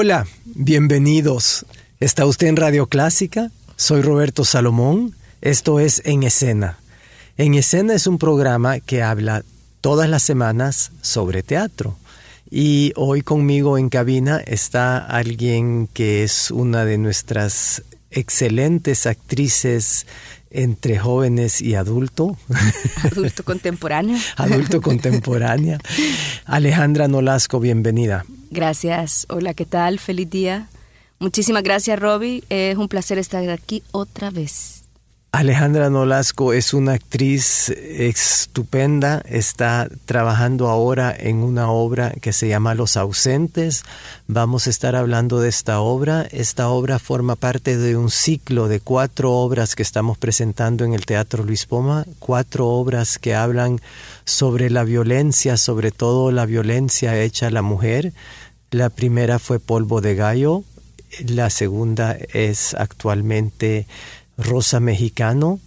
[0.00, 1.66] Hola, bienvenidos.
[1.98, 3.50] ¿Está usted en Radio Clásica?
[3.74, 5.16] Soy Roberto Salomón.
[5.40, 6.78] Esto es En Escena.
[7.36, 9.42] En Escena es un programa que habla
[9.80, 11.96] todas las semanas sobre teatro.
[12.48, 20.06] Y hoy conmigo en cabina está alguien que es una de nuestras excelentes actrices
[20.50, 22.36] entre jóvenes y adulto.
[23.02, 24.16] Adulto contemporáneo.
[24.36, 25.78] adulto contemporánea.
[26.46, 28.24] Alejandra Nolasco, bienvenida.
[28.50, 29.26] Gracias.
[29.28, 29.98] Hola, ¿qué tal?
[29.98, 30.68] Feliz día.
[31.18, 32.44] Muchísimas gracias, Robbie.
[32.48, 34.77] Es un placer estar aquí otra vez.
[35.30, 42.74] Alejandra Nolasco es una actriz estupenda, está trabajando ahora en una obra que se llama
[42.74, 43.84] Los ausentes.
[44.26, 46.26] Vamos a estar hablando de esta obra.
[46.30, 51.04] Esta obra forma parte de un ciclo de cuatro obras que estamos presentando en el
[51.04, 53.82] Teatro Luis Poma, cuatro obras que hablan
[54.24, 58.14] sobre la violencia, sobre todo la violencia hecha a la mujer.
[58.70, 60.64] La primera fue Polvo de Gallo,
[61.26, 63.86] la segunda es actualmente
[64.38, 65.60] Rosa Mexicano,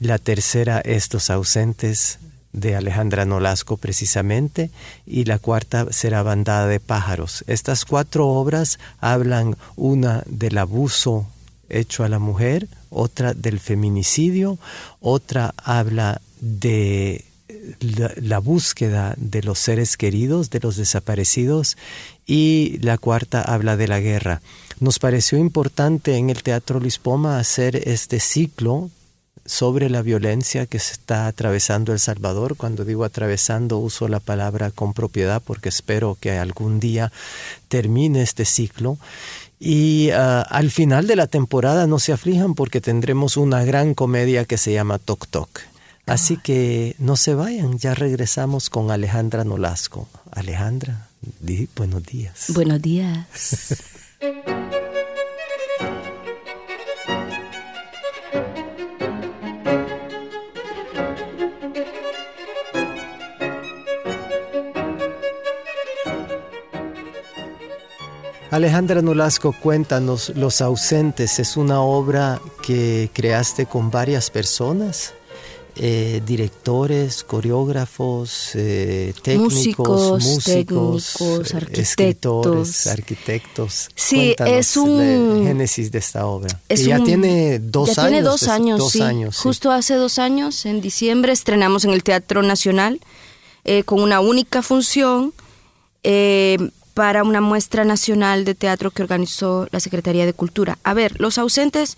[0.00, 2.18] la tercera Estos ausentes
[2.52, 4.70] de Alejandra Nolasco precisamente,
[5.06, 7.44] y la cuarta será Bandada de pájaros.
[7.46, 11.28] Estas cuatro obras hablan una del abuso
[11.68, 14.58] hecho a la mujer, otra del feminicidio,
[15.00, 17.24] otra habla de
[17.80, 21.76] la, búsqueda de los seres queridos, de los desaparecidos,
[22.26, 24.40] y la cuarta habla de la guerra.
[24.80, 28.90] Nos pareció importante en el Teatro Lispoma hacer este ciclo
[29.44, 32.56] sobre la violencia que se está atravesando El Salvador.
[32.56, 37.10] Cuando digo atravesando uso la palabra con propiedad porque espero que algún día
[37.66, 38.98] termine este ciclo.
[39.58, 44.44] Y ah, al final de la temporada no se aflijan porque tendremos una gran comedia
[44.44, 45.60] que se llama Tok Tok.
[46.06, 50.08] Así que no se vayan, ya regresamos con Alejandra Nolasco.
[50.30, 51.08] Alejandra,
[51.40, 52.46] di buenos días.
[52.48, 53.26] Buenos días.
[68.58, 75.14] Alejandra Nolasco, cuéntanos, Los ausentes es una obra que creaste con varias personas.
[75.76, 82.86] Eh, directores, coreógrafos, eh, técnicos, músicos, técnicos, eh, arquitectos.
[82.88, 83.88] arquitectos.
[83.94, 86.60] Sí, es un génesis de esta obra.
[86.68, 88.10] ya tiene dos ya años.
[88.10, 89.40] Tiene dos años, sí.
[89.40, 92.98] Justo hace dos años, en diciembre, estrenamos en el Teatro Nacional
[93.84, 95.32] con una única función
[96.98, 100.78] para una muestra nacional de teatro que organizó la Secretaría de Cultura.
[100.82, 101.94] A ver, Los ausentes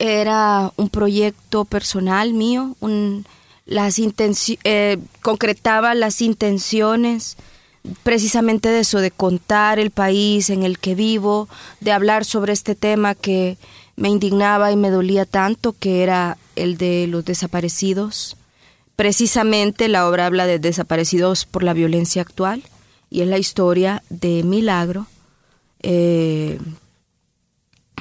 [0.00, 2.74] era un proyecto personal mío,
[3.66, 4.00] las
[4.64, 7.36] eh, concretaba las intenciones
[8.02, 11.48] precisamente de eso, de contar el país en el que vivo,
[11.78, 13.58] de hablar sobre este tema que
[13.94, 18.36] me indignaba y me dolía tanto, que era el de los desaparecidos.
[18.96, 22.64] Precisamente la obra habla de desaparecidos por la violencia actual
[23.12, 25.06] y es la historia de Milagro,
[25.82, 26.58] eh,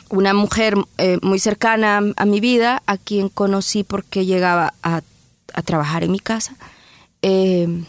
[0.09, 5.01] una mujer eh, muy cercana a, mi vida, a quien conocí porque llegaba a,
[5.65, 6.55] trabajar en mi casa,
[7.21, 7.83] eh,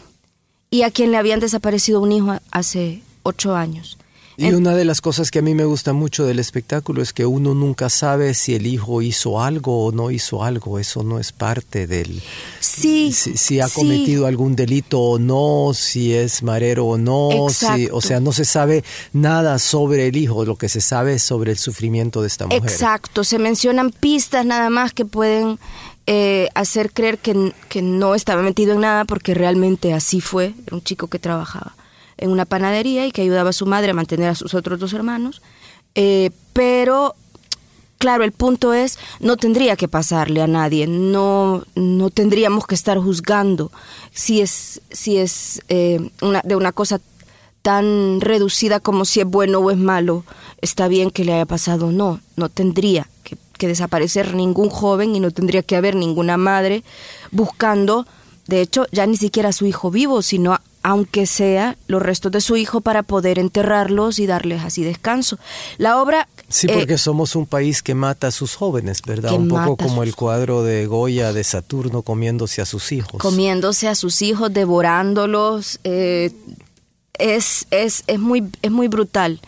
[0.69, 3.97] y a quien le habían desaparecido un hijo hace ocho años.
[4.35, 7.25] Y una de las cosas que a mí me gusta mucho del espectáculo es que
[7.25, 10.79] uno nunca sabe si el hijo hizo algo o no hizo algo.
[10.79, 12.21] Eso no es parte del...
[12.59, 13.11] Sí.
[13.11, 17.47] Si, ha cometido algún delito o no, si es marero o no.
[17.49, 20.45] Si, o sea, no se sabe nada sobre el hijo.
[20.45, 22.63] Lo que se sabe es sobre el sufrimiento de esta mujer.
[22.63, 23.23] Exacto.
[23.23, 25.59] Se mencionan pistas nada más que pueden
[26.07, 30.55] eh, hacer creer que, que no estaba metido en nada porque realmente así fue.
[30.65, 31.75] Era un chico que trabajaba
[32.17, 34.93] en una panadería y que ayudaba a su madre a mantener a sus otros dos
[34.93, 35.41] hermanos.
[35.95, 37.15] Eh, pero,
[37.97, 42.97] claro, el punto es, no tendría que pasarle a nadie, no, no tendríamos que estar
[42.97, 43.71] juzgando
[44.11, 46.99] si es, si es eh, una, de una cosa
[47.61, 50.25] tan reducida como si es bueno o es malo,
[50.61, 55.19] está bien que le haya pasado, no, no tendría que, que desaparecer ningún joven y
[55.19, 56.83] no tendría que haber ninguna madre
[57.31, 58.05] buscando,
[58.47, 62.41] de hecho, ya ni siquiera a su hijo vivo, sino aunque sea los restos de
[62.41, 65.39] su hijo para poder enterrarlos y darles así descanso.
[65.77, 66.27] La obra...
[66.49, 69.33] Sí, eh, porque somos un país que mata a sus jóvenes, ¿verdad?
[69.33, 73.21] Un poco como el cuadro de Goya de Saturno comiéndose a sus hijos.
[73.21, 75.79] Comiéndose a sus hijos, devorándolos.
[75.83, 76.31] Eh,
[77.17, 79.39] es, es, es, muy, es muy brutal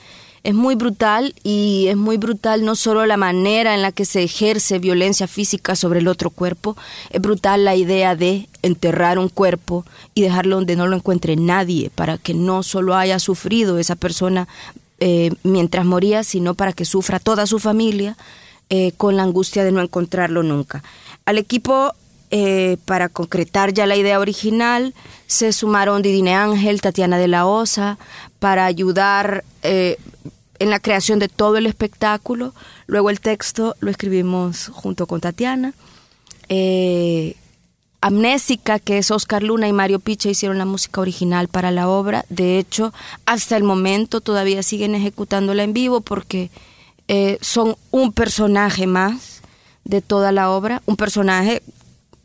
[0.45, 4.21] es muy brutal y es muy brutal no solo la manera en la que se
[4.21, 6.77] ejerce violencia física sobre el otro cuerpo,
[7.09, 11.89] es brutal la idea de enterrar un cuerpo y dejarlo donde no lo encuentre nadie
[11.89, 14.47] para que no solo haya sufrido esa persona
[14.99, 18.15] eh, mientras moría, sino para que sufra toda su familia
[18.69, 20.83] eh, con la angustia de no encontrarlo nunca.
[21.25, 21.95] Al equipo
[22.31, 24.93] eh, para concretar ya la idea original,
[25.27, 27.97] se sumaron Didine Ángel, Tatiana de la Osa,
[28.39, 29.43] para ayudar
[30.59, 32.53] en la creación de todo el espectáculo.
[32.87, 35.73] Luego el texto lo escribimos junto con Tatiana.
[36.49, 37.35] Eh,
[38.01, 42.25] Amnésica, que es Oscar Luna y Mario Picha, hicieron la música original para la obra.
[42.29, 42.93] De hecho,
[43.25, 46.51] hasta el momento todavía siguen ejecutándola en vivo porque
[47.07, 49.41] eh, son un personaje más
[49.85, 50.83] de toda la obra.
[50.85, 51.63] Un personaje,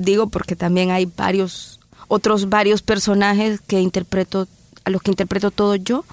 [0.01, 4.49] digo porque también hay varios, otros varios personajes que interpreto,
[4.85, 6.05] a los que interpreto todo yo.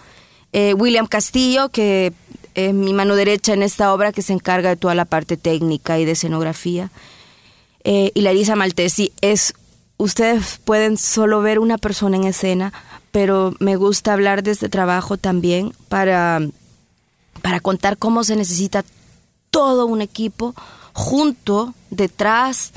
[0.51, 2.13] Eh, William Castillo, que
[2.53, 5.99] es mi mano derecha en esta obra, que se encarga de toda la parte técnica
[5.99, 6.91] y de escenografía.
[7.85, 9.53] Eh, y Larisa Maltesi es,
[9.95, 12.73] ustedes pueden solo ver una persona en escena,
[13.11, 16.41] pero me gusta hablar de este trabajo también para,
[17.41, 18.83] para contar cómo se necesita
[19.49, 20.53] todo un equipo
[20.91, 22.73] junto, detrás,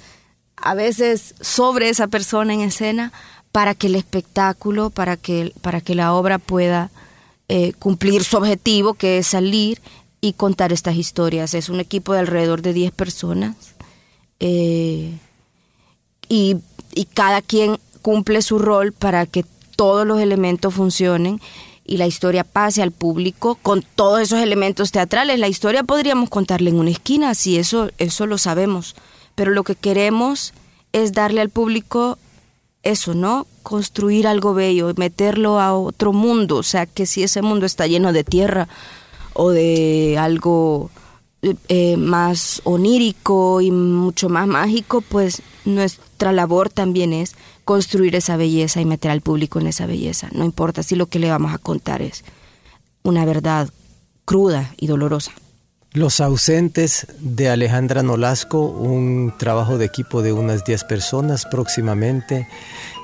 [0.61, 3.13] a veces sobre esa persona en escena,
[3.53, 6.91] para que el espectáculo, para que, para que la obra pueda
[7.49, 9.81] eh, cumplir su objetivo, que es salir
[10.21, 11.55] y contar estas historias.
[11.55, 13.57] Es un equipo de alrededor de 10 personas
[14.39, 15.19] eh,
[16.29, 16.57] y,
[16.95, 19.45] y cada quien cumple su rol para que
[19.77, 21.41] todos los elementos funcionen
[21.85, 25.41] y la historia pase al público con todos esos elementos teatrales.
[25.41, 28.95] La historia podríamos contarle en una esquina, sí, eso, eso lo sabemos,
[29.41, 30.53] pero lo que queremos
[30.93, 32.19] es darle al público
[32.83, 33.47] eso, ¿no?
[33.63, 38.13] Construir algo bello, meterlo a otro mundo, o sea, que si ese mundo está lleno
[38.13, 38.69] de tierra
[39.33, 40.91] o de algo
[41.69, 47.35] eh, más onírico y mucho más mágico, pues nuestra labor también es
[47.65, 50.29] construir esa belleza y meter al público en esa belleza.
[50.33, 52.25] No importa si lo que le vamos a contar es
[53.05, 53.71] una verdad
[54.27, 55.33] cruda y dolorosa.
[55.93, 62.47] Los ausentes de Alejandra Nolasco, un trabajo de equipo de unas 10 personas próximamente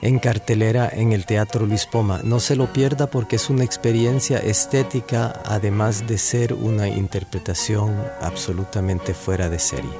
[0.02, 2.20] en cartelera en el Teatro Luis Poma.
[2.22, 9.14] No se lo pierda porque es una experiencia estética, además de ser una interpretación absolutamente
[9.14, 9.90] fuera de serie.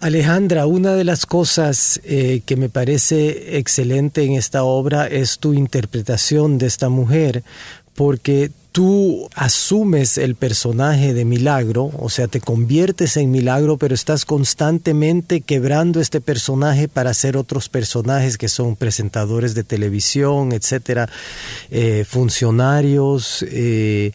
[0.00, 5.52] Alejandra, una de las cosas eh, que me parece excelente en esta obra es tu
[5.52, 7.44] interpretación de esta mujer,
[7.94, 14.24] porque tú asumes el personaje de Milagro, o sea, te conviertes en Milagro, pero estás
[14.24, 21.10] constantemente quebrando este personaje para hacer otros personajes que son presentadores de televisión, etcétera,
[21.70, 24.12] eh, funcionarios, eh,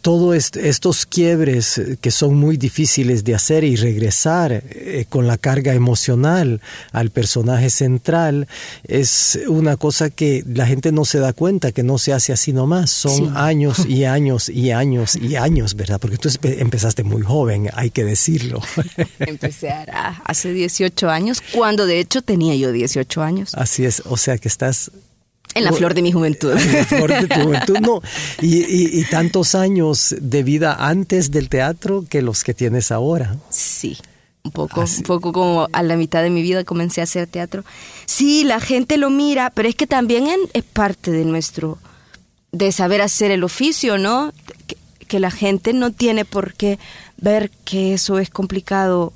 [0.00, 5.74] todos estos quiebres que son muy difíciles de hacer y regresar eh, con la carga
[5.74, 6.60] emocional
[6.92, 8.48] al personaje central
[8.84, 12.52] es una cosa que la gente no se da cuenta, que no se hace así
[12.52, 16.00] nomás, son años y años y años y años, ¿verdad?
[16.00, 18.60] Porque tú empezaste muy joven, hay que decirlo.
[19.18, 19.72] Empecé
[20.24, 23.54] hace 18 años, cuando de hecho tenía yo 18 años.
[23.54, 24.90] Así es, o sea que estás
[25.54, 26.52] en la flor de mi juventud.
[26.56, 28.00] En la flor de tu juventud, no.
[28.42, 33.36] Y, tantos años de vida antes del teatro que los que tienes ahora.
[33.50, 33.98] Sí.
[34.44, 37.64] Un poco, un poco como a la mitad de mi vida comencé a hacer teatro.
[38.06, 41.78] Sí, la gente lo mira, pero es que también es parte de nuestro,
[42.50, 44.32] de saber hacer el oficio, ¿no?
[44.66, 44.76] Que,
[45.20, 46.78] la gente no tiene por qué
[47.18, 49.12] ver que eso es complicado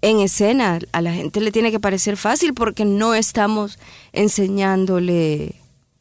[0.00, 0.78] en escena.
[0.92, 3.76] A la gente le tiene que parecer fácil porque no estamos
[4.12, 5.59] enseñándole,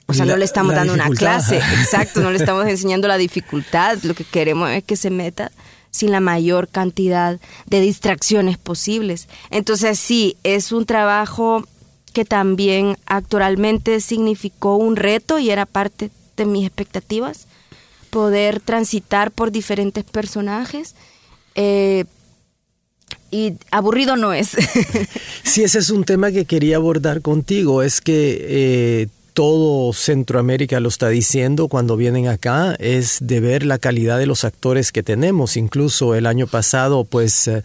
[0.10, 3.98] o sea, no le estamos dando una clase, exacto, no le estamos enseñando la dificultad.
[4.04, 5.51] Lo que queremos es que se meta
[5.92, 9.28] sin la mayor cantidad de distracciones posibles.
[9.50, 11.63] Entonces sí, es un trabajo
[12.13, 16.12] que también actualmente significó un reto y era parte
[16.46, 17.48] mis expectativas,
[18.10, 20.96] poder transitar por diferentes personajes.
[21.56, 22.06] Eh,
[23.32, 24.50] y aburrido no es.
[25.44, 29.08] sí, ese es un tema que quería abordar contigo, es que eh,
[29.39, 34.43] todo Centroamérica lo está diciendo cuando vienen acá, es de ver la calidad de los
[34.43, 35.55] actores que tenemos.
[35.55, 37.63] Incluso el año pasado, pues eh,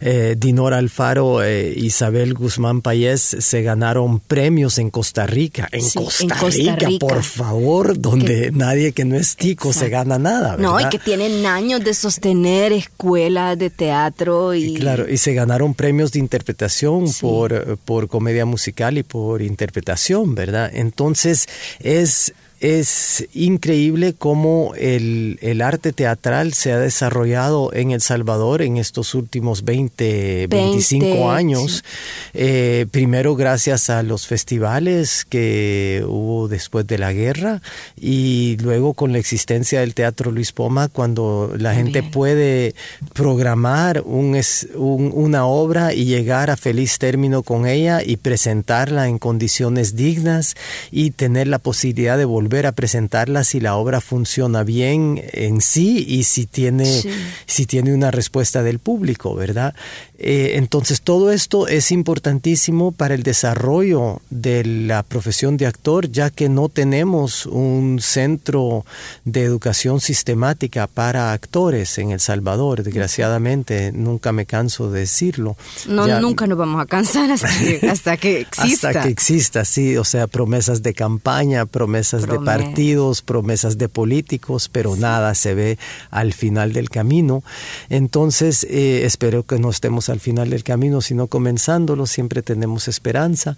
[0.00, 5.70] eh Dinora Alfaro e Isabel Guzmán Payés se ganaron premios en Costa Rica.
[5.72, 10.58] En, Costa, Rica, por favor, donde nadie que no es tico se gana nada.
[10.58, 14.52] No, y que tienen años de sostener escuelas de teatro.
[14.52, 14.74] Y...
[14.74, 20.70] claro, y se ganaron premios de interpretación por, por comedia musical y por interpretación, ¿verdad?
[20.74, 21.48] Entonces, entonces
[21.80, 29.14] es es increíble cómo el, arte teatral se ha desarrollado en El Salvador en estos
[29.14, 31.84] últimos 20, 25 años.
[32.32, 37.60] Eh, primero gracias a los festivales que hubo después de la guerra
[38.00, 42.74] y luego con la existencia del Teatro Luis Poma cuando la gente puede
[43.12, 44.40] programar un,
[44.76, 50.54] una obra y llegar a feliz término con ella y presentarla en condiciones dignas
[50.90, 56.04] y tener la posibilidad de volver a presentarla si la obra funciona bien en sí
[56.08, 57.02] y si tiene,
[57.46, 59.74] si tiene una respuesta del público, ¿verdad?
[60.18, 66.30] Eh, entonces todo esto es importantísimo para el desarrollo de la profesión de actor, ya
[66.30, 68.86] que no tenemos un centro
[69.24, 75.56] de educación sistemática para actores en El Salvador, desgraciadamente, nunca me canso de decirlo.
[75.86, 78.88] No, nunca nos vamos a cansar hasta que, hasta que exista.
[78.88, 84.68] hasta que exista, sí, o sea, promesas de campaña, promesas de partidos, promesas de políticos,
[84.70, 85.78] pero nada se ve
[86.10, 87.42] al final del camino.
[87.88, 93.56] Entonces, eh, espero que no estemos al final del camino, sino comenzándolo, siempre tenemos esperanza.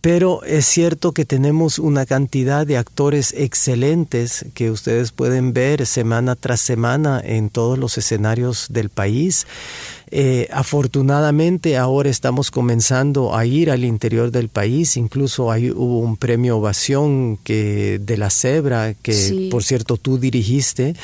[0.00, 6.36] Pero es cierto que tenemos una cantidad de actores excelentes que ustedes pueden ver semana
[6.36, 9.46] tras semana en todos los escenarios del país.
[10.12, 16.16] Eh, afortunadamente ahora estamos comenzando a ir al interior del país, incluso hay, hubo un
[16.16, 20.96] premio ovación que, de la Cebra, que por cierto tú dirigiste,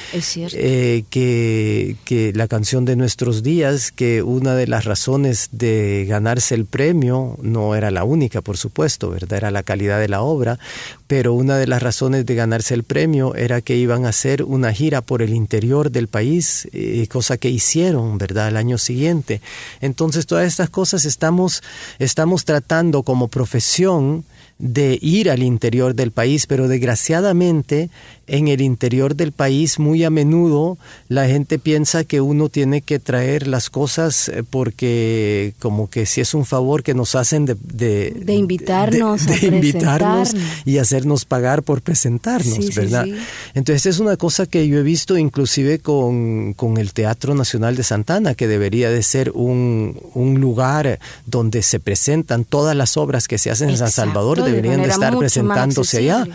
[0.54, 6.56] eh, que, que la canción de nuestros días, que una de las razones de ganarse
[6.56, 9.38] el premio, no era la única por supuesto, ¿verdad?
[9.38, 10.58] Era la calidad de la obra,
[11.06, 14.72] pero una de las razones de ganarse el premio era que iban a hacer una
[14.72, 18.48] gira por el interior del país, eh, cosa que hicieron, ¿verdad?
[18.48, 19.40] El año siguiente
[19.80, 21.62] entonces, todas estas cosas estamos,
[21.98, 24.24] estamos tratando como profesión
[24.58, 27.90] de ir al interior del país, pero desgraciadamente
[28.26, 30.78] en el interior del país muy a menudo
[31.08, 36.20] la gente piensa que uno tiene que traer las cosas eh, porque como que si
[36.20, 41.82] es un favor que nos hacen de, de, invitarnos, de, invitarnos y hacernos pagar por
[41.82, 43.06] presentarnos, ¿verdad?
[43.54, 47.82] Entonces es una cosa que yo he visto inclusive con, con, el Teatro Nacional de
[47.82, 53.38] Santana, que debería de ser un, un lugar donde se presentan todas las obras que
[53.38, 56.26] se hacen en San Salvador, deberían de estar presentándose allá.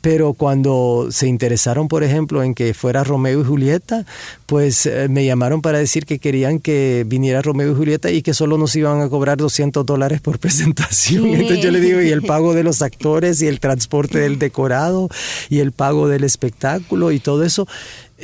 [0.00, 4.04] Pero cuando se interesaron, por ejemplo, en que fuera Romeo y Julieta,
[4.44, 8.34] pues eh, me llamaron para decir que querían que viniera Romeo y Julieta y que
[8.34, 11.26] solo nos iban a cobrar 200 dólares por presentación.
[11.28, 15.08] Entonces yo le digo, y el pago de los actores y el transporte del decorado
[15.48, 17.66] y el pago del espectáculo y todo eso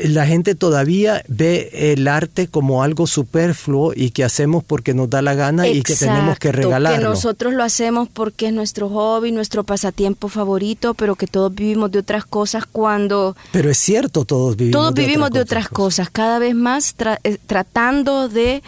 [0.05, 5.23] la gente todavía ve el arte como algo superfluo y que hacemos porque nos da
[5.23, 6.99] la gana y que tenemos que regalarlo.
[6.99, 11.91] Que nosotros lo hacemos porque es nuestro hobby, nuestro pasatiempo favorito, pero que todos vivimos
[11.91, 13.37] de otras cosas cuando...
[13.53, 18.29] Pero es cierto, todos vivimos todos vivimos de otras cosas, cada vez más eh, tratando
[18.29, 18.63] de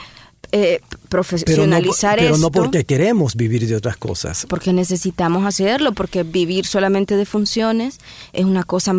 [0.52, 4.46] eh, profesionalizar pero no, Pero no porque queremos vivir de otras cosas.
[4.48, 7.98] Porque necesitamos hacerlo, porque vivir solamente de funciones
[8.32, 8.94] es una cosa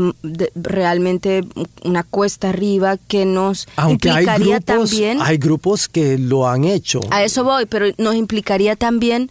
[0.55, 1.43] realmente
[1.83, 5.19] una cuesta arriba que nos implicaría también.
[5.21, 6.99] Hay grupos que lo han hecho.
[7.11, 9.29] A eso voy, pero nos implicaría también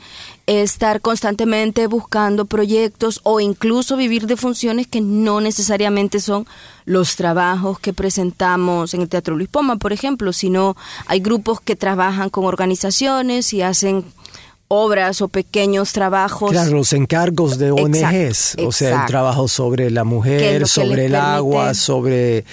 [0.49, 6.47] estar constantemente buscando proyectos o incluso vivir de funciones que no necesariamente son
[6.87, 10.75] los trabajos que presentamos en el Teatro Luis Poma, por ejemplo, sino
[11.07, 14.07] hay grupos que trabajan con organizaciones y hacen
[14.69, 16.51] obras o pequeños trabajos.
[16.51, 21.73] Claro, los encargos de ONGs, o sea, el trabajo sobre la mujer, sobre el agua,
[21.73, 22.45] sobre,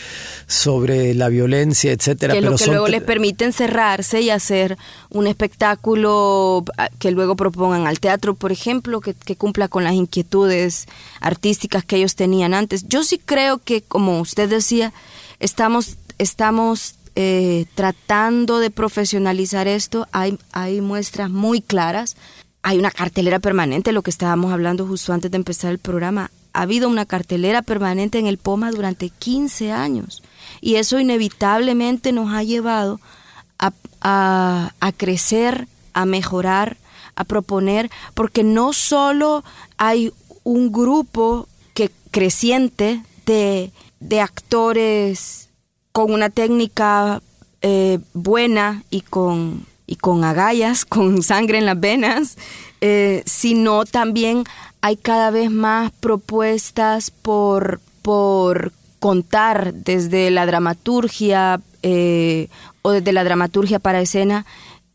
[0.48, 2.34] sobre la violencia, etcétera.
[2.34, 4.78] Que lo que luego les permite encerrarse y hacer
[5.10, 9.94] un espectáculo ah, que luego propongan al teatro, por ejemplo, que, que cumpla con las
[9.94, 10.86] inquietudes
[11.20, 12.88] artísticas que ellos tenían antes.
[12.88, 14.94] Yo sí creo que, como usted decía,
[15.42, 22.18] estamos, estamos eh, tratando de profesionalizar esto, hay, hay muestras muy claras.
[22.62, 26.32] Hay una cartelera permanente, lo que estábamos hablando justo antes de empezar el programa.
[26.54, 30.24] Ha habido una cartelera permanente en el POMA durante 15 años
[30.62, 33.00] y eso inevitablemente nos ha llevado
[33.60, 33.72] a,
[34.80, 36.78] a crecer, a mejorar,
[37.16, 39.44] a proponer, porque no solo
[39.78, 40.12] hay
[40.44, 45.45] un grupo que creciente de, de actores
[45.96, 47.22] con una técnica
[47.62, 52.38] eh, buena y con, y con agallas, con sangre en las venas,
[52.82, 54.44] eh, sino también
[54.82, 62.50] hay cada vez más propuestas por, por contar desde la dramaturgia eh,
[62.82, 64.46] o desde la dramaturgia para escena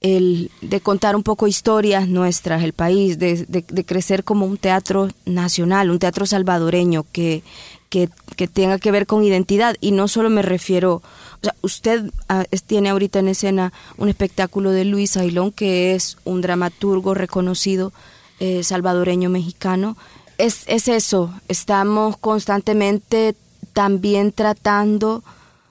[0.02, 5.08] el, de contar un poco historias nuestras, el país, de, de, crecer como un teatro
[5.24, 7.42] nacional, un teatro salvadoreño que,
[7.90, 8.08] que,
[8.48, 9.76] tenga que ver con identidad.
[9.80, 14.70] Y no solo me refiero, o sea, usted ah, tiene ahorita en escena un espectáculo
[14.70, 17.92] de Luis Ailón, que es un dramaturgo reconocido
[18.38, 19.96] eh, salvadoreño mexicano.
[20.38, 23.34] Es, es eso, estamos constantemente
[23.74, 25.22] también tratando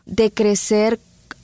[0.05, 0.99] de crecer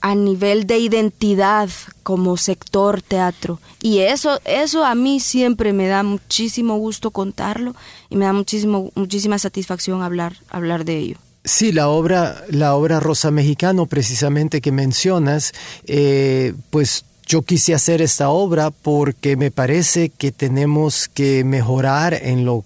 [0.06, 1.68] a nivel de identidad
[2.04, 3.58] como sector teatro.
[3.82, 7.74] Y eso, eso a mí siempre me da muchísimo gusto contarlo
[8.08, 11.16] y me da muchísimo, muchísima satisfacción hablar, hablar de ello.
[11.42, 15.52] Sí, la obra, la obra Rosa Mexicano, precisamente que mencionas,
[15.88, 22.44] eh, pues yo quise hacer esta obra porque me parece que tenemos que mejorar en
[22.44, 22.64] lo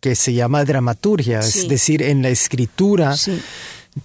[0.00, 3.16] que se llama dramaturgia, es decir, en la escritura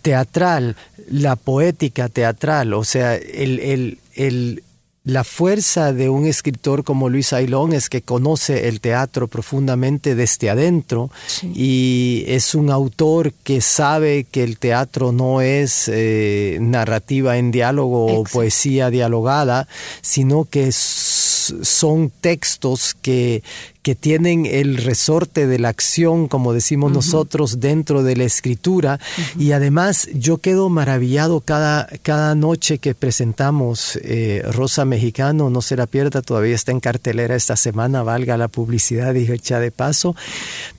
[0.01, 0.75] teatral,
[1.09, 4.63] la poética teatral, o sea, el, el, el,
[5.07, 10.49] la fuerza de un escritor como Luis Ailón es que conoce el teatro profundamente desde
[10.49, 11.09] adentro
[11.55, 18.07] y es un autor que sabe que el teatro no es eh, narrativa en diálogo
[18.07, 19.69] o poesía dialogada,
[20.01, 23.43] sino que son textos que,
[23.87, 28.99] que tienen el resorte de la acción, como decimos nosotros, dentro de la escritura.
[29.39, 35.77] Y además yo quedo maravillado cada, cada noche que presentamos eh, Rosa Mexicano, no se
[35.77, 40.17] la pierda, todavía está en cartelera esta semana, valga la publicidad, dije echa de paso.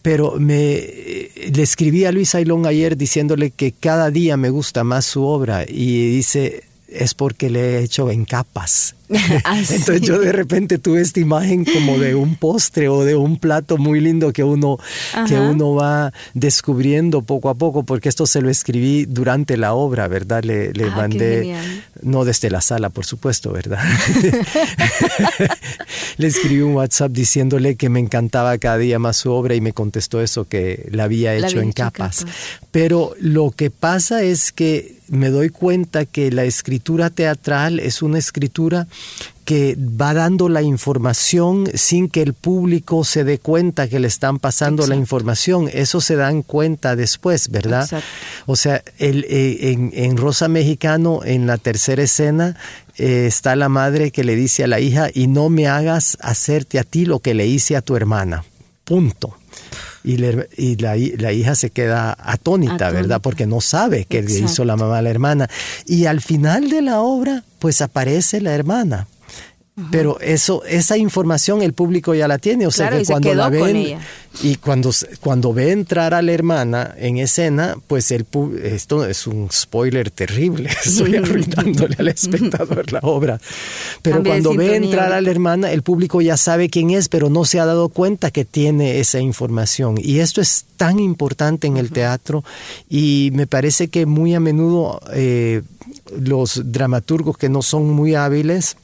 [0.03, 4.85] Pero me, eh, le escribí a Luis Ailón ayer diciéndole que cada día me gusta
[4.85, 8.95] más su obra y dice, es porque le he hecho en capas.
[9.45, 13.39] Ah, Entonces yo de repente tuve esta imagen como de un postre o de un
[13.39, 14.79] plato muy lindo que uno,
[15.27, 20.09] que uno va descubriendo poco a poco, porque esto se lo escribí durante la obra,
[20.09, 20.45] ¿verdad?
[20.45, 21.57] Le, le ah, mandé,
[22.03, 23.79] no desde la sala, por supuesto, ¿verdad?
[26.19, 29.73] le escribí un WhatsApp diciéndole que me encantaba cada día más su obra y me
[29.73, 32.27] contestó eso, que la había hecho, en, capas.
[32.71, 38.19] Pero lo que pasa es que me doy cuenta que la escritura teatral es una
[38.19, 38.87] escritura
[39.45, 44.39] que va dando la información sin que el público se dé cuenta que le están
[44.39, 45.71] pasando la información.
[45.73, 47.89] Eso se dan cuenta después, ¿verdad?
[48.45, 52.57] O sea, el, eh, en, Rosa Mexicano, en la tercera escena,
[52.99, 56.79] eh, está la madre que le dice a la hija, y no me hagas hacerte
[56.79, 58.45] a ti lo que le hice a tu hermana.
[58.85, 59.35] Punto.
[60.05, 60.17] Y,
[60.57, 63.21] y la, hija se queda atónita, ¿verdad?
[63.21, 65.51] Porque no sabe qué le hizo la mamá a la hermana.
[65.87, 69.07] Y al final de la obra, pues aparece la hermana.
[69.93, 73.99] Pero eso, esa información el público ya la tiene, o sea que cuando la ven
[74.43, 78.27] y cuando, cuando ve entrar a la hermana en escena, pues el
[78.63, 83.41] esto es un spoiler terrible, estoy arruinándole al espectador la obra.
[84.03, 87.45] Pero cuando ve entrar a la hermana, el público ya sabe quién es, pero no
[87.45, 89.97] se ha dado cuenta que tiene esa información.
[89.99, 92.43] Y esto es tan importante en el teatro
[92.91, 95.63] y me parece que muy a menudo eh,
[96.19, 98.77] los dramaturgos que no son muy hábiles,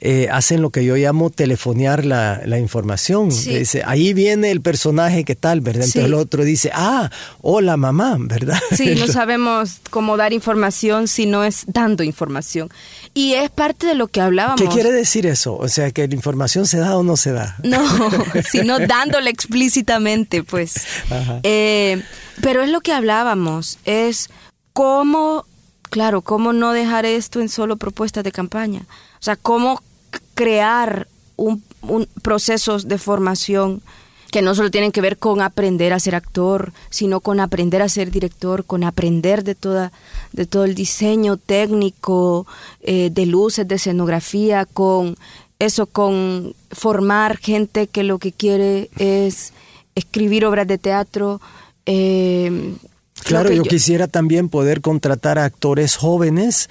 [0.00, 3.28] eh, hacen lo que yo llamo telefonear la, información.
[3.28, 5.84] Dice, ahí viene el personaje que tal, ¿verdad?
[5.84, 8.58] Entonces el otro dice, ah, hola mamá, ¿verdad?
[8.76, 12.68] Sí, no sabemos cómo dar información si no es dando información.
[13.14, 14.60] Y es parte de lo que hablábamos.
[14.60, 15.56] ¿Qué quiere decir eso?
[15.56, 17.56] O sea, que la información se da o no se da.
[17.62, 17.82] No,
[18.50, 20.74] sino dándole explícitamente, pues.
[21.42, 22.02] Eh,
[22.42, 24.30] pero es lo que hablábamos, es
[24.72, 25.44] cómo,
[25.90, 28.86] claro, cómo no dejar esto en solo propuestas de campaña
[29.20, 29.82] o sea, cómo
[30.34, 31.62] crear un,
[32.22, 33.82] procesos de formación
[34.30, 37.88] que no solo tienen que ver con aprender a ser actor, sino con aprender a
[37.88, 39.90] ser director, con aprender de toda,
[40.32, 42.46] de todo el diseño técnico,
[42.82, 45.16] eh, de luces, de escenografía, con
[45.58, 49.54] eso, con formar gente que lo que quiere es
[49.94, 51.40] escribir obras de teatro.
[51.86, 52.74] Eh,
[53.24, 56.68] claro, yo, yo quisiera también poder contratar a actores jóvenes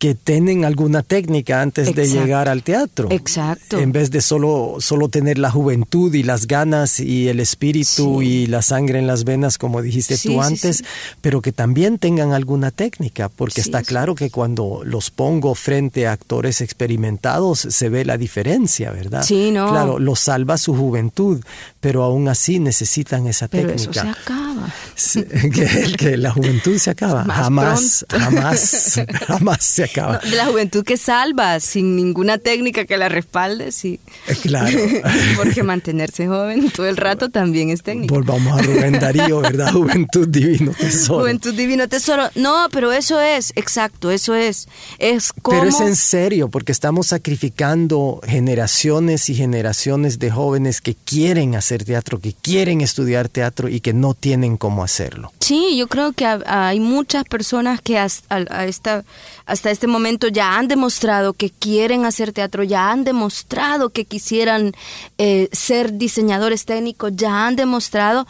[0.00, 3.08] que tienen alguna técnica antes de llegar al teatro.
[3.10, 3.78] Exacto.
[3.78, 8.46] En vez de solo, solo tener la juventud y las ganas y el espíritu y
[8.46, 10.84] la sangre en las venas, como dijiste tú antes,
[11.20, 16.12] pero que también tengan alguna técnica, porque está claro que cuando los pongo frente a
[16.12, 19.22] actores experimentados se ve la diferencia, ¿verdad?
[19.22, 19.68] Sí, no.
[19.68, 21.44] Claro, los salva su juventud,
[21.80, 23.90] pero aún así necesitan esa pero técnica.
[23.90, 24.49] Eso se acaba.
[25.54, 27.24] que, que, la juventud se acaba.
[27.24, 33.08] jamás, jamás, jamás se acaba de la juventud que salva, sin ninguna técnica que la
[33.08, 34.00] respalde, sí.
[34.26, 34.78] Eh, claro.
[35.36, 38.14] Porque mantenerse joven todo el rato también es técnico.
[38.14, 39.72] Volvamos a Rubén Darío, ¿verdad?
[39.72, 41.20] Juventud divino tesoro.
[41.20, 42.30] Juventud divino tesoro.
[42.34, 44.68] No, pero eso es, exacto, eso es.
[44.98, 45.58] Es como...
[45.58, 51.84] Pero es en serio, porque estamos sacrificando generaciones y generaciones de jóvenes que quieren hacer
[51.84, 55.32] teatro, que quieren estudiar teatro y que no tienen cómo hacerlo.
[55.40, 59.04] Sí, yo creo que hay muchas personas que hasta,
[59.46, 64.72] hasta este momento ya han demostrado que quieren hacer teatro, ya han demostrado que quisieran
[65.18, 68.26] eh, ser diseñadores técnicos, ya han demostrado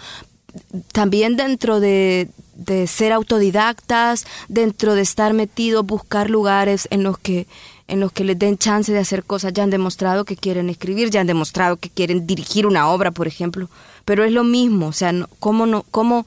[0.92, 7.46] también dentro de, de ser autodidactas, dentro de estar metidos, buscar lugares en los que
[7.90, 11.10] en los que les den chance de hacer cosas, ya han demostrado que quieren escribir,
[11.10, 13.68] ya han demostrado que quieren dirigir una obra, por ejemplo,
[14.04, 16.24] pero es lo mismo, o sea, ¿cómo, no, cómo,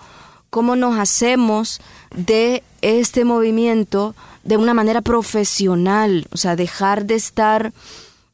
[0.49, 1.79] cómo nos hacemos
[2.15, 7.73] de este movimiento de una manera profesional, o sea, dejar de estar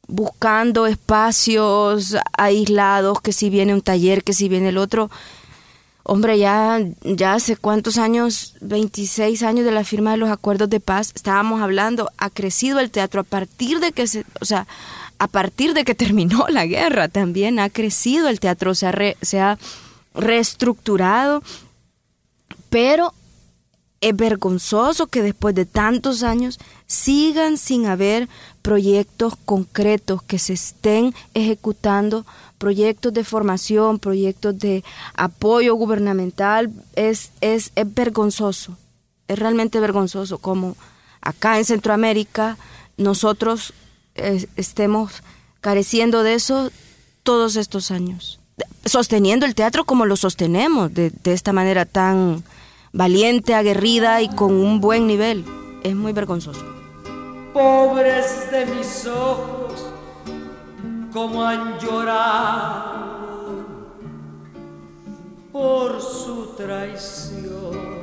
[0.08, 5.08] buscando espacios aislados, que si viene un taller, que si viene el otro.
[6.02, 10.80] Hombre, ya, ya hace cuántos años, 26 años de la firma de los acuerdos de
[10.80, 14.66] paz, estábamos hablando, ha crecido el teatro a partir de que se, o sea,
[15.18, 19.40] a partir de que terminó la guerra también ha crecido el teatro, se ha, se
[19.40, 19.58] ha
[20.14, 21.42] reestructurado,
[22.70, 23.14] pero
[24.00, 28.28] es vergonzoso que después de tantos años sigan sin haber
[28.62, 32.24] proyectos concretos que se estén ejecutando,
[32.60, 36.70] proyectos de formación, proyectos de apoyo gubernamental.
[36.94, 38.76] Es, es, vergonzoso,
[39.28, 40.76] es realmente vergonzoso como
[41.22, 42.58] acá en Centroamérica
[42.98, 43.72] nosotros
[44.14, 45.22] estemos
[45.62, 46.70] careciendo de eso
[47.22, 48.40] todos estos años,
[48.84, 52.44] sosteniendo el teatro como lo sostenemos, de, de esta manera tan
[52.92, 55.46] valiente, aguerrida y con un buen nivel.
[55.82, 56.64] Es muy vergonzoso.
[57.54, 59.59] Pobres de mis ojos,
[61.12, 63.64] como han llorado
[65.52, 68.00] por su traición.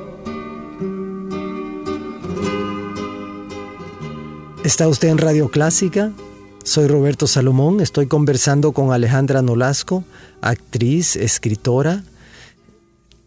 [4.64, 6.12] ¿Está usted en Radio Clásica?
[6.64, 10.04] Soy Roberto Salomón, estoy conversando con Alejandra Nolasco,
[10.42, 12.04] actriz, escritora,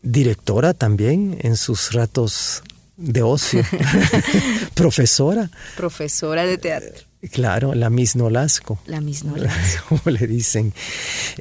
[0.04, 2.62] directora también en sus ratos
[2.98, 3.63] de ocio,
[4.76, 5.50] profesora.
[5.76, 7.11] Profesora de teatro.
[7.30, 8.80] Claro, la Miss Nolasco.
[8.86, 9.84] La Miss Nolasco.
[9.90, 10.74] Como le dicen.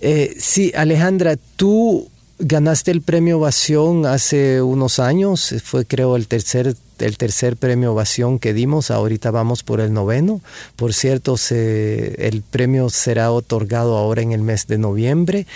[0.01, 6.75] Eh, sí, Alejandra, tú ganaste el premio Ovación hace unos años, fue creo el tercer
[7.01, 10.41] el tercer premio Ovación que dimos, ahorita vamos por el noveno.
[10.77, 15.47] Por cierto, se, el premio será otorgado ahora en el mes de noviembre.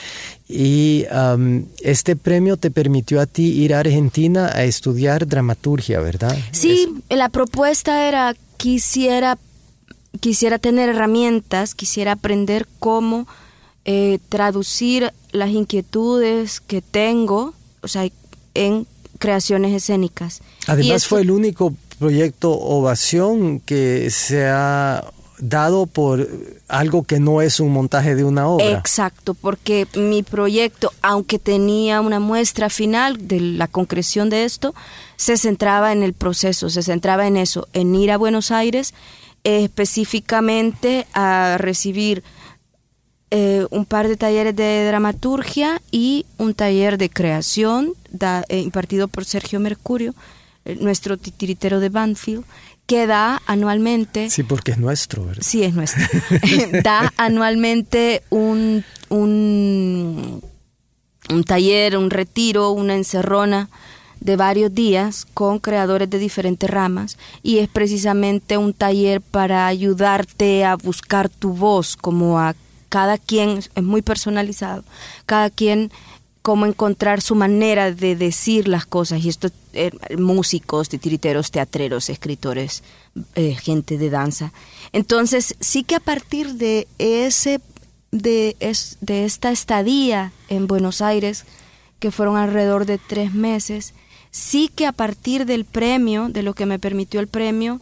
[0.48, 1.06] Y
[1.82, 6.36] este premio te permitió a ti ir a Argentina a estudiar dramaturgia, ¿verdad?
[6.52, 9.38] Sí, la propuesta era quisiera,
[10.20, 13.26] quisiera tener herramientas, quisiera aprender cómo
[13.84, 18.08] eh, traducir las inquietudes que tengo, o sea,
[18.54, 18.86] en
[19.18, 20.40] creaciones escénicas.
[20.66, 25.04] Además fue el único proyecto Ovación que se ha
[25.38, 26.28] dado por
[26.68, 28.70] algo que no es un montaje de una obra.
[28.70, 34.74] Exacto, porque mi proyecto, aunque tenía una muestra final de la concreción de esto,
[35.16, 38.94] se centraba en el proceso, se centraba en eso, en ir a Buenos Aires
[39.44, 42.24] específicamente a recibir
[43.30, 47.92] eh, un par de talleres de dramaturgia y un taller de creación
[48.48, 50.14] eh, impartido por Sergio Mercurio,
[50.64, 52.44] eh, nuestro titiritero de Banfield,
[52.86, 54.30] que da anualmente...
[54.30, 55.42] Sí, porque es nuestro, ¿verdad?
[55.42, 56.04] Sí, es nuestro.
[56.82, 60.42] da anualmente un, un,
[61.28, 63.68] un taller, un retiro, una encerrona
[64.24, 70.64] de varios días con creadores de diferentes ramas y es precisamente un taller para ayudarte
[70.64, 72.56] a buscar tu voz, como a
[72.88, 74.82] cada quien, es muy personalizado,
[75.26, 75.92] cada quien
[76.40, 79.24] cómo encontrar su manera de decir las cosas.
[79.24, 82.82] Y esto, eh, músicos, titiriteros, teatreros, escritores,
[83.34, 84.52] eh, gente de danza.
[84.92, 87.60] Entonces, sí que a partir de ese,
[88.10, 91.44] de, es, de esta estadía en Buenos Aires,
[91.98, 93.94] que fueron alrededor de tres meses,
[94.34, 97.80] sí que a partir del premio, de lo que me permitió el premio,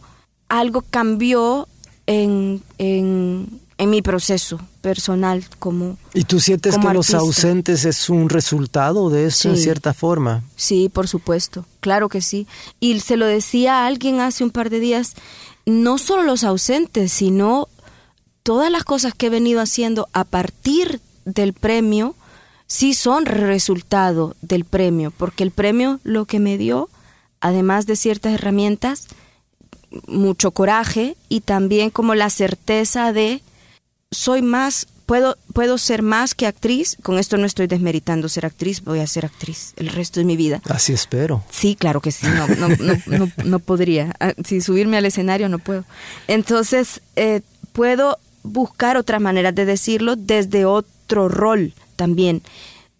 [0.49, 1.67] algo cambió
[2.05, 9.09] en, en, mi proceso personal como ¿Y tú sientes que los ausentes es un resultado
[9.09, 10.43] de eso en cierta forma?
[10.55, 12.47] Sí, por supuesto, claro que sí.
[12.79, 15.15] Y se lo decía a alguien hace un par de días,
[15.65, 17.67] no solo los ausentes, sino
[18.43, 22.15] todas las cosas que he venido haciendo a partir del premio,
[22.73, 26.89] sí son resultado del premio, porque el premio lo que me dio,
[27.39, 29.09] además de ciertas herramientas,
[30.07, 33.43] mucho coraje y también como la certeza de
[34.09, 36.97] soy más, puedo, puedo ser más que actriz.
[37.03, 40.35] Con esto no estoy desmeritando ser actriz, voy a ser actriz el resto de mi
[40.35, 40.59] vida.
[40.67, 41.43] Así espero.
[41.51, 42.69] Sí, claro que sí, no, no,
[43.05, 44.15] no, no, podría.
[44.19, 45.85] Ah, si subirme al escenario no puedo.
[46.27, 52.41] Entonces, eh, puedo buscar otras maneras de decirlo desde otro rol también.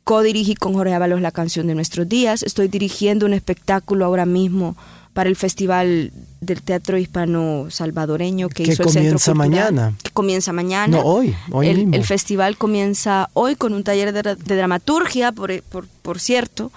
[0.04, 2.44] Co-dirigí con Jorge Ábalos la canción de nuestros días.
[2.44, 4.76] Estoy dirigiendo un espectáculo ahora mismo
[5.14, 9.94] para el Festival del Teatro Hispano Salvadoreño que, hizo el Centro Cultural, mañana.
[10.04, 10.98] Que comienza mañana.
[10.98, 11.96] No, hoy, hoy el, mismo.
[11.96, 15.62] el festival comienza hoy con un taller de, dramaturgia, por,
[16.02, 16.72] por, cierto.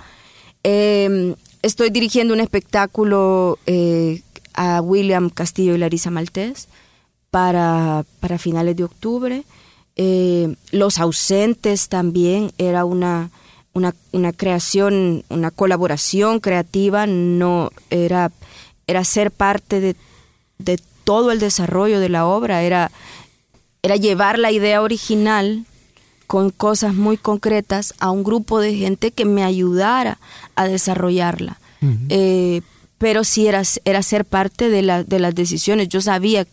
[0.63, 4.23] Em, estoy dirigiendo un espectáculo eh,
[4.55, 6.69] a William Castillo y Larisa Maltés
[7.31, 9.45] para, para finales de octubre.
[9.97, 13.31] Eh, Los ausentes también era una
[14.13, 18.33] una, creación, una colaboración creativa, no era,
[18.87, 19.97] era ser parte de,
[21.05, 22.91] todo el desarrollo de la obra, era,
[23.83, 25.65] era llevar la idea original
[26.27, 30.19] con cosas muy concretas a un grupo de gente que me ayudara
[30.57, 31.61] a desarrollarla.
[32.09, 32.63] Eh,
[32.99, 35.89] pero sí era, era ser parte de, la, de las decisiones.
[35.89, 36.45] Yo sabía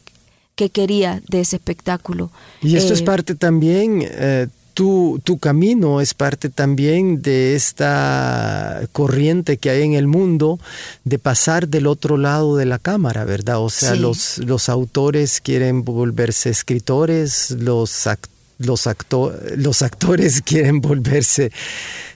[0.56, 2.32] que quería de ese espectáculo.
[2.62, 8.82] Y esto es eh, parte también, eh, tu, tu, camino es parte también de esta
[8.92, 10.60] corriente que hay en el mundo
[11.04, 13.60] de pasar del otro lado de la cámara, ¿verdad?
[13.60, 18.08] O sea, los, los autores quieren volverse escritores, los,
[18.58, 18.90] los,
[19.58, 21.52] los actores quieren volverse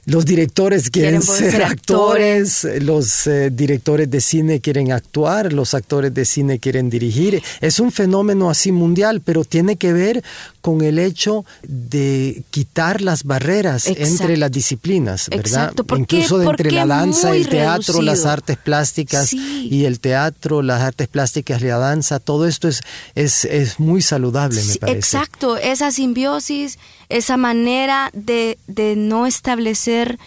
[0.08, 6.24] los directores quieren, ser, actores, los eh, directores de cine quieren actuar, los actores de
[6.24, 7.44] cine quieren dirigir.
[7.60, 10.24] Es un fenómeno así mundial, pero tiene que ver
[10.68, 15.74] con el hecho de quitar las barreras entre las disciplinas, ¿verdad?
[15.96, 21.62] Incluso entre la danza, el teatro, las artes plásticas y el teatro, las artes plásticas
[21.62, 22.82] y la danza, todo esto es,
[23.16, 24.98] es, es muy saludable, me parece.
[24.98, 30.20] Exacto, esa simbiosis, esa manera de, de no establecer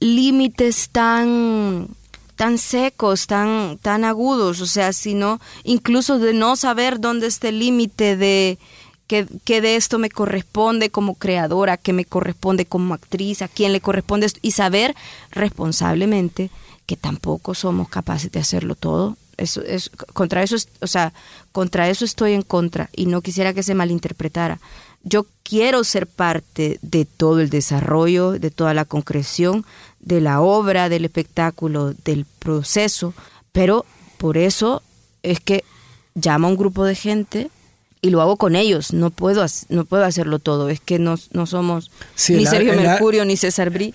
[0.00, 1.88] límites tan
[2.34, 7.60] tan secos, tan, tan agudos, o sea, sino incluso de no saber dónde está el
[7.60, 8.58] límite de
[9.44, 13.80] que, de esto me corresponde como creadora, que me corresponde como actriz, a quién le
[13.80, 14.94] corresponde esto, y saber
[15.30, 16.50] responsablemente
[16.86, 19.16] que tampoco somos capaces de hacerlo todo.
[19.36, 21.12] Eso es contra eso, o sea,
[21.50, 24.60] contra eso estoy en contra y no quisiera que se malinterpretara
[25.04, 29.64] yo quiero ser parte de todo el desarrollo, de toda la concreción
[30.00, 33.14] de la obra, del espectáculo, del proceso,
[33.52, 33.84] pero
[34.16, 34.82] por eso
[35.22, 35.62] es que
[36.14, 37.50] llamo a un grupo de gente
[38.04, 41.46] y lo hago con ellos, no puedo, no puedo hacerlo todo, es que no, no
[41.46, 41.90] somos
[42.28, 43.94] ni Sergio Mercurio ni César Brí.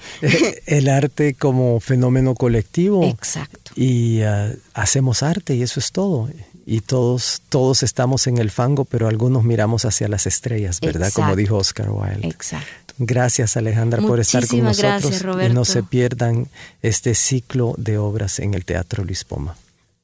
[0.65, 3.03] El arte como fenómeno colectivo.
[3.03, 3.71] Exacto.
[3.75, 6.27] Y ah, hacemos arte y eso es todo
[6.65, 11.11] y todos, todos estamos en el fango, pero algunos miramos hacia las estrellas, ¿verdad?
[11.13, 12.27] Como dijo Oscar Wilde.
[12.27, 12.95] Exacto.
[12.97, 16.47] Gracias Alejandra por estar con nosotros y no se pierdan
[16.81, 19.55] este ciclo de obras en el Teatro Luis Poma.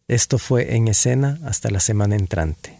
[0.07, 2.79] Esto fue en escena hasta la semana entrante.